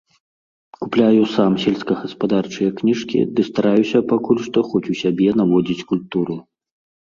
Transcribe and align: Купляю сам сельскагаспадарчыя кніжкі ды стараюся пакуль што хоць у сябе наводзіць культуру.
Купляю 0.83 1.23
сам 1.33 1.51
сельскагаспадарчыя 1.63 2.69
кніжкі 2.79 3.19
ды 3.35 3.45
стараюся 3.51 4.03
пакуль 4.13 4.41
што 4.47 4.65
хоць 4.71 4.83
у 4.95 4.97
сябе 5.03 5.29
наводзіць 5.43 5.85
культуру. 5.93 6.41